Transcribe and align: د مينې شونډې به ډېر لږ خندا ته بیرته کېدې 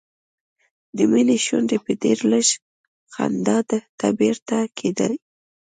د 0.95 0.97
مينې 1.11 1.37
شونډې 1.45 1.77
به 1.83 1.93
ډېر 2.03 2.19
لږ 2.31 2.47
خندا 3.13 3.57
ته 3.99 4.07
بیرته 4.19 4.57
کېدې 4.77 5.11